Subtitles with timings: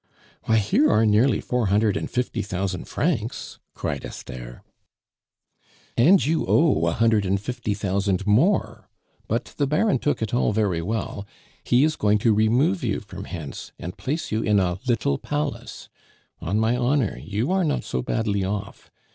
[0.45, 4.63] "Why, here are nearly four hundred and fifty thousand francs," cried Esther.
[5.95, 8.89] "And you owe a hundred and fifty thousand more.
[9.27, 11.27] But the Baron took it all very well.
[11.63, 15.87] He is going to remove you from hence, and place you in a little palace.
[16.39, 18.89] On my honor, you are not so badly off.